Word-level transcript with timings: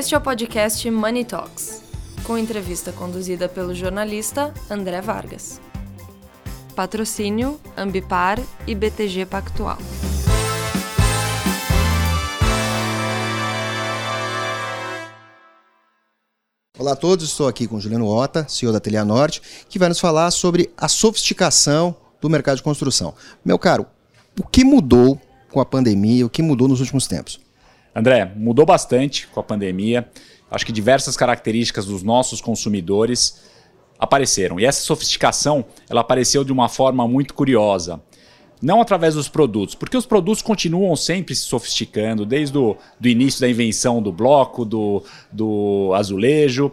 Este 0.00 0.14
é 0.14 0.18
o 0.18 0.20
podcast 0.22 0.90
Money 0.90 1.26
Talks, 1.26 1.82
com 2.24 2.38
entrevista 2.38 2.90
conduzida 2.90 3.50
pelo 3.50 3.74
jornalista 3.74 4.54
André 4.70 4.98
Vargas. 5.02 5.60
Patrocínio 6.74 7.60
Ambipar 7.76 8.40
e 8.66 8.74
BTG 8.74 9.26
Pactual. 9.26 9.76
Olá 16.78 16.92
a 16.92 16.96
todos, 16.96 17.26
estou 17.26 17.46
aqui 17.46 17.68
com 17.68 17.78
Juliano 17.78 18.06
Ota, 18.06 18.48
CEO 18.48 18.72
da 18.72 18.80
Telha 18.80 19.04
Norte, 19.04 19.42
que 19.68 19.78
vai 19.78 19.90
nos 19.90 20.00
falar 20.00 20.30
sobre 20.30 20.72
a 20.78 20.88
sofisticação 20.88 21.94
do 22.22 22.30
mercado 22.30 22.56
de 22.56 22.62
construção. 22.62 23.12
Meu 23.44 23.58
caro, 23.58 23.84
o 24.40 24.48
que 24.48 24.64
mudou 24.64 25.20
com 25.52 25.60
a 25.60 25.66
pandemia, 25.66 26.24
o 26.24 26.30
que 26.30 26.40
mudou 26.40 26.66
nos 26.66 26.80
últimos 26.80 27.06
tempos? 27.06 27.38
André, 27.94 28.32
mudou 28.36 28.64
bastante 28.64 29.26
com 29.28 29.40
a 29.40 29.42
pandemia. 29.42 30.08
Acho 30.50 30.66
que 30.66 30.72
diversas 30.72 31.16
características 31.16 31.86
dos 31.86 32.02
nossos 32.02 32.40
consumidores 32.40 33.42
apareceram. 33.98 34.58
E 34.58 34.64
essa 34.64 34.80
sofisticação, 34.80 35.64
ela 35.88 36.00
apareceu 36.00 36.42
de 36.42 36.52
uma 36.52 36.68
forma 36.68 37.06
muito 37.06 37.34
curiosa. 37.34 38.00
Não 38.62 38.80
através 38.80 39.14
dos 39.14 39.28
produtos, 39.28 39.74
porque 39.74 39.96
os 39.96 40.04
produtos 40.04 40.42
continuam 40.42 40.94
sempre 40.94 41.34
se 41.34 41.42
sofisticando, 41.42 42.26
desde 42.26 42.58
o 42.58 42.76
do 42.98 43.08
início 43.08 43.40
da 43.40 43.48
invenção 43.48 44.02
do 44.02 44.12
bloco, 44.12 44.64
do, 44.64 45.02
do 45.32 45.92
azulejo. 45.94 46.70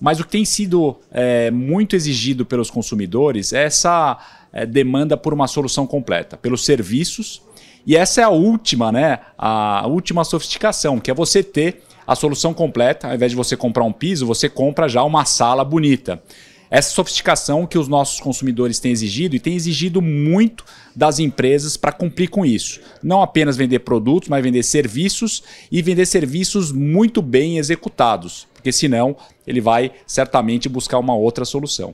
Mas 0.00 0.20
o 0.20 0.24
que 0.24 0.30
tem 0.30 0.44
sido 0.44 0.98
é, 1.10 1.50
muito 1.50 1.96
exigido 1.96 2.44
pelos 2.44 2.70
consumidores 2.70 3.52
é 3.52 3.64
essa 3.64 4.18
é, 4.52 4.66
demanda 4.66 5.16
por 5.16 5.32
uma 5.32 5.46
solução 5.46 5.86
completa, 5.86 6.36
pelos 6.36 6.64
serviços 6.64 7.42
e 7.86 7.96
essa 7.96 8.20
é 8.20 8.24
a 8.24 8.28
última, 8.28 8.92
né? 8.92 9.20
A 9.36 9.86
última 9.86 10.24
sofisticação, 10.24 10.98
que 10.98 11.10
é 11.10 11.14
você 11.14 11.42
ter 11.42 11.82
a 12.06 12.14
solução 12.14 12.52
completa, 12.52 13.08
ao 13.08 13.14
invés 13.14 13.30
de 13.30 13.36
você 13.36 13.56
comprar 13.56 13.84
um 13.84 13.92
piso, 13.92 14.26
você 14.26 14.48
compra 14.48 14.88
já 14.88 15.02
uma 15.04 15.24
sala 15.24 15.64
bonita. 15.64 16.22
Essa 16.70 16.90
sofisticação 16.90 17.66
que 17.66 17.76
os 17.76 17.88
nossos 17.88 18.20
consumidores 18.20 18.78
têm 18.78 18.92
exigido 18.92 19.34
e 19.34 19.40
têm 19.40 19.56
exigido 19.56 20.00
muito 20.00 20.64
das 20.94 21.18
empresas 21.18 21.76
para 21.76 21.90
cumprir 21.90 22.28
com 22.28 22.46
isso. 22.46 22.80
Não 23.02 23.22
apenas 23.22 23.56
vender 23.56 23.80
produtos, 23.80 24.28
mas 24.28 24.42
vender 24.42 24.62
serviços 24.62 25.42
e 25.70 25.82
vender 25.82 26.06
serviços 26.06 26.70
muito 26.70 27.20
bem 27.20 27.58
executados, 27.58 28.46
porque 28.54 28.70
senão 28.70 29.16
ele 29.44 29.60
vai 29.60 29.90
certamente 30.06 30.68
buscar 30.68 30.98
uma 30.98 31.14
outra 31.14 31.44
solução. 31.44 31.92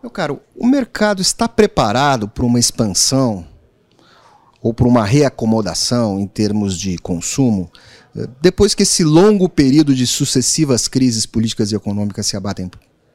Meu 0.00 0.10
caro, 0.10 0.40
o 0.56 0.66
mercado 0.66 1.20
está 1.20 1.48
preparado 1.48 2.28
para 2.28 2.44
uma 2.44 2.60
expansão 2.60 3.51
ou 4.62 4.72
por 4.72 4.86
uma 4.86 5.04
reacomodação 5.04 6.20
em 6.20 6.26
termos 6.26 6.78
de 6.78 6.96
consumo, 6.98 7.70
eh, 8.16 8.28
depois 8.40 8.74
que 8.74 8.84
esse 8.84 9.02
longo 9.02 9.48
período 9.48 9.94
de 9.94 10.06
sucessivas 10.06 10.86
crises 10.86 11.26
políticas 11.26 11.72
e 11.72 11.74
econômicas 11.74 12.26
se 12.26 12.36
abatem 12.36 12.70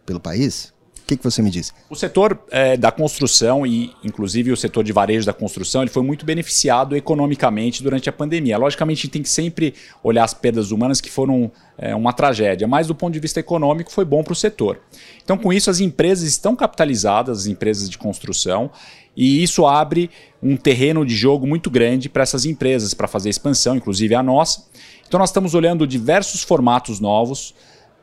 pelo 0.06 0.20
país? 0.20 0.74
O 1.08 1.16
que, 1.16 1.16
que 1.16 1.24
você 1.24 1.42
me 1.42 1.50
diz? 1.50 1.74
O 1.90 1.96
setor 1.96 2.38
é, 2.52 2.76
da 2.76 2.92
construção 2.92 3.66
e, 3.66 3.94
inclusive, 4.04 4.52
o 4.52 4.58
setor 4.58 4.84
de 4.84 4.92
varejo 4.92 5.26
da 5.26 5.32
construção, 5.32 5.82
ele 5.82 5.90
foi 5.90 6.04
muito 6.04 6.26
beneficiado 6.26 6.98
economicamente 6.98 7.82
durante 7.82 8.10
a 8.10 8.12
pandemia. 8.12 8.58
Logicamente, 8.58 8.98
a 8.98 9.02
gente 9.04 9.12
tem 9.12 9.22
que 9.22 9.30
sempre 9.30 9.74
olhar 10.04 10.26
as 10.26 10.34
perdas 10.34 10.70
humanas 10.70 11.00
que 11.00 11.10
foram 11.10 11.50
é, 11.78 11.96
uma 11.96 12.12
tragédia, 12.12 12.68
mas 12.68 12.88
do 12.88 12.94
ponto 12.94 13.14
de 13.14 13.22
vista 13.22 13.40
econômico 13.40 13.90
foi 13.90 14.04
bom 14.04 14.22
para 14.22 14.34
o 14.34 14.36
setor. 14.36 14.82
Então, 15.24 15.38
com 15.38 15.54
isso, 15.54 15.70
as 15.70 15.80
empresas 15.80 16.28
estão 16.28 16.58
capitalizadas, 16.58 17.40
as 17.40 17.46
empresas 17.46 17.90
de 17.90 17.98
construção, 17.98 18.70
e 19.16 19.42
isso 19.42 19.66
abre 19.66 20.10
um 20.44 20.58
terreno 20.58 21.06
de 21.06 21.16
jogo 21.16 21.48
muito 21.48 21.70
grande 21.70 22.10
para 22.10 22.24
essas 22.24 22.44
empresas, 22.44 22.94
para 22.94 23.08
fazer 23.08 23.30
expansão, 23.30 23.78
inclusive 23.78 24.14
a 24.14 24.22
nossa. 24.22 24.66
Então, 25.08 25.18
nós 25.22 25.30
estamos 25.30 25.54
olhando 25.54 25.88
diversos 25.88 26.44
formatos 26.44 27.00
novos 27.00 27.56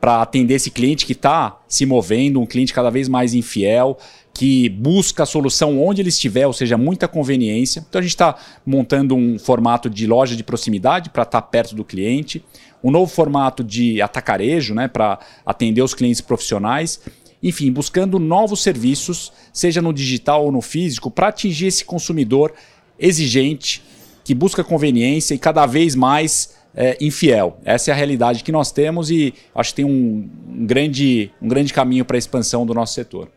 para 0.04 0.20
atender 0.20 0.56
esse 0.56 0.70
cliente 0.70 1.06
que 1.06 1.14
está 1.14 1.58
se 1.66 1.86
movendo, 1.86 2.38
um 2.38 2.44
cliente 2.44 2.74
cada 2.74 2.90
vez 2.90 3.08
mais 3.08 3.32
infiel, 3.32 3.96
que 4.34 4.68
busca 4.68 5.22
a 5.22 5.26
solução 5.26 5.82
onde 5.82 6.02
ele 6.02 6.10
estiver, 6.10 6.46
ou 6.46 6.52
seja, 6.52 6.76
muita 6.76 7.08
conveniência. 7.08 7.82
Então 7.88 8.00
a 8.00 8.02
gente 8.02 8.10
está 8.10 8.36
montando 8.66 9.14
um 9.14 9.38
formato 9.38 9.88
de 9.88 10.06
loja 10.06 10.36
de 10.36 10.44
proximidade 10.44 11.08
para 11.08 11.22
estar 11.22 11.40
tá 11.40 11.48
perto 11.48 11.74
do 11.74 11.82
cliente, 11.82 12.44
um 12.82 12.90
novo 12.90 13.10
formato 13.10 13.64
de 13.64 14.02
atacarejo 14.02 14.74
né, 14.74 14.88
para 14.88 15.18
atender 15.46 15.80
os 15.80 15.94
clientes 15.94 16.20
profissionais. 16.20 17.00
Enfim, 17.42 17.72
buscando 17.72 18.18
novos 18.18 18.62
serviços, 18.62 19.32
seja 19.54 19.80
no 19.80 19.90
digital 19.90 20.44
ou 20.44 20.52
no 20.52 20.60
físico, 20.60 21.10
para 21.10 21.28
atingir 21.28 21.68
esse 21.68 21.82
consumidor 21.82 22.52
exigente, 22.98 23.82
que 24.24 24.34
busca 24.34 24.64
conveniência 24.64 25.34
e 25.34 25.38
cada 25.38 25.66
vez 25.66 25.94
mais 25.94 26.56
é, 26.74 26.96
infiel. 27.00 27.58
Essa 27.64 27.90
é 27.90 27.92
a 27.92 27.96
realidade 27.96 28.42
que 28.42 28.50
nós 28.50 28.72
temos 28.72 29.10
e 29.10 29.34
acho 29.54 29.70
que 29.70 29.76
tem 29.76 29.84
um, 29.84 30.28
um 30.48 30.66
grande, 30.66 31.30
um 31.40 31.46
grande 31.46 31.72
caminho 31.72 32.04
para 32.04 32.16
a 32.16 32.18
expansão 32.18 32.66
do 32.66 32.74
nosso 32.74 32.94
setor. 32.94 33.28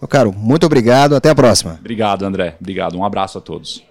Meu 0.00 0.08
caro, 0.08 0.32
muito 0.32 0.66
obrigado. 0.66 1.16
Até 1.16 1.30
a 1.30 1.34
próxima. 1.34 1.76
Obrigado, 1.80 2.24
André. 2.24 2.56
Obrigado. 2.60 2.96
Um 2.96 3.04
abraço 3.04 3.38
a 3.38 3.40
todos. 3.40 3.87